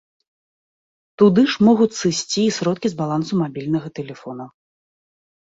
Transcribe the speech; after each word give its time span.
Туды 1.21 1.43
ж 1.55 1.65
могуць 1.67 1.89
сысці 2.01 2.39
і 2.45 2.47
сродкі 2.57 2.87
з 2.93 2.99
балансу 3.03 3.33
мабільнага 3.45 3.87
тэлефона. 4.01 4.45